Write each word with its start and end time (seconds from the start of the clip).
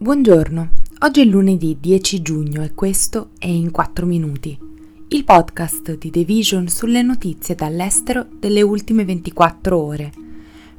Buongiorno, 0.00 0.70
oggi 1.00 1.22
è 1.22 1.24
lunedì 1.24 1.76
10 1.80 2.22
giugno 2.22 2.62
e 2.62 2.72
questo 2.72 3.30
è 3.36 3.48
In 3.48 3.72
4 3.72 4.06
Minuti, 4.06 4.56
il 5.08 5.24
podcast 5.24 5.98
di 5.98 6.10
The 6.10 6.22
Vision 6.22 6.68
sulle 6.68 7.02
notizie 7.02 7.56
dall'estero 7.56 8.24
delle 8.38 8.62
ultime 8.62 9.04
24 9.04 9.76
ore. 9.76 10.12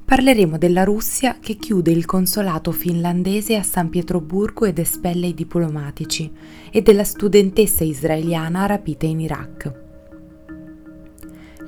Parleremo 0.05 0.57
della 0.57 0.85
Russia 0.85 1.35
che 1.37 1.55
chiude 1.55 1.91
il 1.91 2.05
consolato 2.05 2.71
finlandese 2.71 3.57
a 3.57 3.63
San 3.63 3.89
Pietroburgo 3.89 4.63
ed 4.63 4.79
espelle 4.79 5.27
i 5.27 5.33
diplomatici 5.33 6.31
e 6.71 6.81
della 6.81 7.03
studentessa 7.03 7.83
israeliana 7.83 8.67
rapita 8.67 9.05
in 9.05 9.19
Iraq 9.19 9.87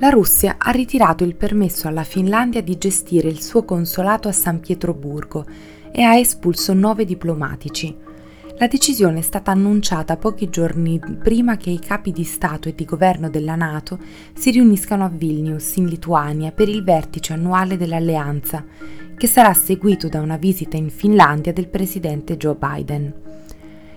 la 0.01 0.09
Russia 0.09 0.55
ha 0.57 0.71
ritirato 0.71 1.23
il 1.23 1.35
permesso 1.35 1.87
alla 1.87 2.03
Finlandia 2.03 2.63
di 2.63 2.75
gestire 2.79 3.27
il 3.27 3.39
suo 3.39 3.63
consolato 3.63 4.27
a 4.27 4.31
San 4.31 4.59
Pietroburgo 4.59 5.45
e 5.91 6.01
ha 6.03 6.17
espulso 6.17 6.73
nove 6.73 7.05
diplomatici. 7.05 8.09
La 8.57 8.67
decisione 8.67 9.19
è 9.19 9.21
stata 9.23 9.49
annunciata 9.49 10.17
pochi 10.17 10.49
giorni 10.49 10.99
prima 10.99 11.57
che 11.57 11.71
i 11.71 11.79
capi 11.79 12.11
di 12.11 12.23
Stato 12.23 12.69
e 12.69 12.75
di 12.75 12.85
governo 12.85 13.27
della 13.27 13.55
Nato 13.55 13.97
si 14.33 14.51
riuniscano 14.51 15.03
a 15.03 15.09
Vilnius, 15.09 15.77
in 15.77 15.87
Lituania, 15.87 16.51
per 16.51 16.69
il 16.69 16.83
vertice 16.83 17.33
annuale 17.33 17.75
dell'alleanza, 17.75 18.63
che 19.17 19.25
sarà 19.25 19.51
seguito 19.53 20.09
da 20.09 20.21
una 20.21 20.37
visita 20.37 20.77
in 20.77 20.91
Finlandia 20.91 21.53
del 21.53 21.69
presidente 21.69 22.37
Joe 22.37 22.55
Biden. 22.55 23.13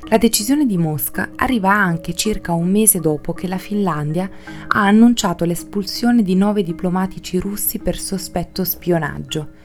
La 0.09 0.19
decisione 0.19 0.65
di 0.67 0.77
Mosca 0.77 1.33
arriva 1.37 1.71
anche 1.71 2.15
circa 2.15 2.53
un 2.53 2.71
mese 2.71 3.01
dopo 3.01 3.33
che 3.33 3.47
la 3.47 3.59
Finlandia 3.59 4.31
ha 4.69 4.87
annunciato 4.87 5.45
l'espulsione 5.45 6.23
di 6.23 6.35
nove 6.35 6.63
diplomatici 6.63 7.39
russi 7.39 7.79
per 7.79 7.99
sospetto 7.99 8.65
spionaggio. 8.65 9.63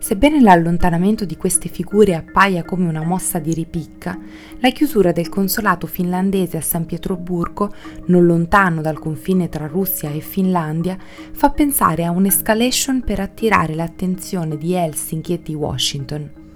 Sebbene 0.00 0.40
l'allontanamento 0.40 1.26
di 1.26 1.36
queste 1.36 1.68
figure 1.68 2.14
appaia 2.14 2.64
come 2.64 2.88
una 2.88 3.04
mossa 3.04 3.38
di 3.38 3.52
ripicca, 3.52 4.18
la 4.58 4.70
chiusura 4.70 5.12
del 5.12 5.28
consolato 5.28 5.86
finlandese 5.86 6.56
a 6.56 6.62
San 6.62 6.86
Pietroburgo, 6.86 7.70
non 8.06 8.24
lontano 8.24 8.80
dal 8.80 8.98
confine 8.98 9.50
tra 9.50 9.66
Russia 9.66 10.10
e 10.10 10.20
Finlandia, 10.20 10.96
fa 11.32 11.50
pensare 11.50 12.06
a 12.06 12.12
un'escalation 12.12 13.02
per 13.02 13.20
attirare 13.20 13.74
l'attenzione 13.74 14.56
di 14.56 14.72
Helsinki 14.72 15.34
e 15.34 15.42
di 15.42 15.54
Washington. 15.54 16.49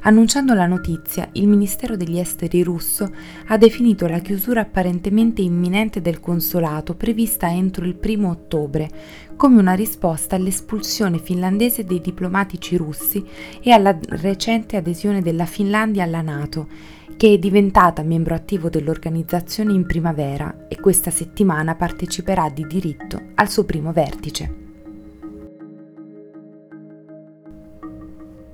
Annunciando 0.00 0.54
la 0.54 0.66
notizia, 0.66 1.28
il 1.32 1.46
Ministero 1.46 1.96
degli 1.96 2.18
Esteri 2.18 2.62
russo 2.62 3.12
ha 3.46 3.56
definito 3.56 4.08
la 4.08 4.18
chiusura 4.18 4.62
apparentemente 4.62 5.42
imminente 5.42 6.00
del 6.00 6.18
consolato 6.18 6.94
prevista 6.94 7.48
entro 7.48 7.84
il 7.84 7.94
primo 7.94 8.30
ottobre 8.30 8.90
come 9.36 9.60
una 9.60 9.74
risposta 9.74 10.36
all'espulsione 10.36 11.18
finlandese 11.18 11.84
dei 11.84 12.00
diplomatici 12.00 12.76
russi 12.76 13.24
e 13.60 13.70
alla 13.70 13.96
recente 14.08 14.76
adesione 14.76 15.20
della 15.20 15.46
Finlandia 15.46 16.04
alla 16.04 16.20
Nato, 16.20 16.68
che 17.16 17.34
è 17.34 17.38
diventata 17.38 18.02
membro 18.02 18.34
attivo 18.34 18.68
dell'organizzazione 18.68 19.72
in 19.72 19.86
primavera 19.86 20.66
e 20.68 20.80
questa 20.80 21.10
settimana 21.10 21.74
parteciperà 21.74 22.48
di 22.50 22.66
diritto 22.66 23.20
al 23.34 23.48
suo 23.48 23.64
primo 23.64 23.92
vertice. 23.92 24.61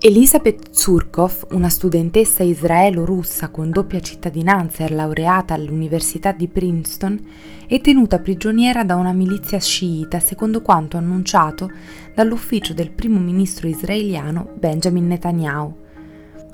Elisabeth 0.01 0.71
Zurkov, 0.71 1.49
una 1.51 1.69
studentessa 1.69 2.45
israelo-russa 2.45 3.49
con 3.49 3.73
doppia 3.73 3.99
cittadinanza 3.99 4.85
e 4.85 4.91
laureata 4.91 5.55
all'Università 5.55 6.31
di 6.31 6.47
Princeton, 6.47 7.21
è 7.67 7.81
tenuta 7.81 8.21
prigioniera 8.21 8.85
da 8.85 8.95
una 8.95 9.13
milizia 9.13 9.59
sciita 9.59 10.21
secondo 10.21 10.63
quanto 10.63 10.97
annunciato 10.97 11.69
dall'ufficio 12.15 12.75
del 12.75 12.93
primo 12.93 13.19
ministro 13.19 13.67
israeliano 13.67 14.49
Benjamin 14.57 15.09
Netanyahu. 15.09 15.77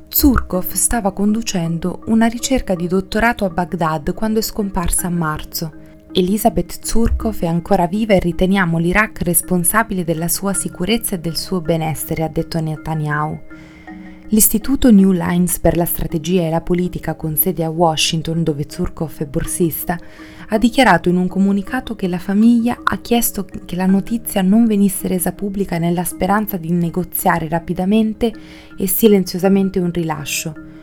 Zurkov 0.08 0.72
stava 0.72 1.12
conducendo 1.12 2.00
una 2.06 2.28
ricerca 2.28 2.74
di 2.74 2.86
dottorato 2.86 3.44
a 3.44 3.50
Baghdad 3.50 4.14
quando 4.14 4.38
è 4.38 4.42
scomparsa 4.42 5.08
a 5.08 5.10
marzo 5.10 5.83
Elisabeth 6.16 6.78
Zurkov 6.80 7.40
è 7.40 7.46
ancora 7.46 7.89
viva 7.89 8.14
e 8.14 8.20
riteniamo 8.20 8.78
l'Iraq 8.78 9.22
responsabile 9.22 10.05
della 10.05 10.28
sua 10.28 10.52
sicurezza 10.52 11.16
e 11.16 11.18
del 11.18 11.36
suo 11.36 11.61
benessere, 11.61 12.22
ha 12.22 12.28
detto 12.28 12.61
Netanyahu. 12.61 13.36
L'istituto 14.28 14.92
New 14.92 15.11
Lines 15.11 15.58
per 15.58 15.77
la 15.77 15.84
strategia 15.84 16.42
e 16.42 16.50
la 16.50 16.61
politica 16.61 17.16
con 17.16 17.34
sede 17.34 17.64
a 17.64 17.68
Washington, 17.68 18.44
dove 18.44 18.66
Zurkov 18.68 19.12
è 19.18 19.27
borsista, 19.27 19.98
ha 20.50 20.56
dichiarato 20.56 21.08
in 21.08 21.16
un 21.16 21.27
comunicato 21.27 21.96
che 21.96 22.06
la 22.06 22.20
famiglia 22.20 22.83
ha 22.84 22.98
chiesto 22.98 23.44
che 23.64 23.74
la 23.74 23.86
notizia 23.86 24.40
non 24.40 24.66
venisse 24.66 25.08
resa 25.08 25.33
pubblica 25.33 25.78
nella 25.78 26.05
speranza 26.05 26.56
di 26.56 26.70
negoziare 26.70 27.48
rapidamente 27.48 28.33
e 28.78 28.86
silenziosamente 28.86 29.80
un 29.80 29.90
rilascio. 29.90 30.73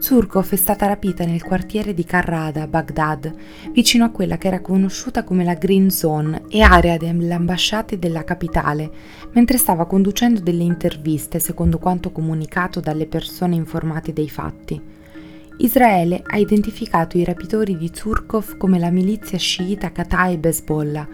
Zurkov 0.00 0.48
è 0.50 0.56
stata 0.56 0.86
rapita 0.86 1.26
nel 1.26 1.42
quartiere 1.42 1.92
di 1.92 2.04
Carrada, 2.04 2.66
Baghdad, 2.66 3.34
vicino 3.70 4.06
a 4.06 4.08
quella 4.08 4.38
che 4.38 4.46
era 4.46 4.62
conosciuta 4.62 5.24
come 5.24 5.44
la 5.44 5.52
Green 5.52 5.90
Zone 5.90 6.44
e 6.48 6.62
area 6.62 6.96
delle 6.96 7.34
ambasciate 7.34 7.98
della 7.98 8.24
capitale, 8.24 8.90
mentre 9.32 9.58
stava 9.58 9.84
conducendo 9.84 10.40
delle 10.40 10.62
interviste, 10.62 11.38
secondo 11.38 11.78
quanto 11.78 12.12
comunicato 12.12 12.80
dalle 12.80 13.06
persone 13.06 13.56
informate 13.56 14.14
dei 14.14 14.30
fatti. 14.30 14.80
Israele 15.58 16.22
ha 16.24 16.38
identificato 16.38 17.18
i 17.18 17.24
rapitori 17.24 17.76
di 17.76 17.90
Zurkov 17.92 18.56
come 18.56 18.78
la 18.78 18.90
milizia 18.90 19.36
sciita 19.36 19.92
Kataib 19.92 20.46
Hezbollah, 20.46 21.08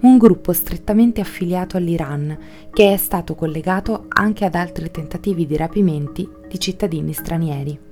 un 0.00 0.16
gruppo 0.16 0.54
strettamente 0.54 1.20
affiliato 1.20 1.76
all'Iran, 1.76 2.38
che 2.72 2.94
è 2.94 2.96
stato 2.96 3.34
collegato 3.34 4.06
anche 4.08 4.46
ad 4.46 4.54
altri 4.54 4.90
tentativi 4.90 5.44
di 5.44 5.56
rapimenti 5.58 6.26
di 6.48 6.58
cittadini 6.58 7.12
stranieri. 7.12 7.91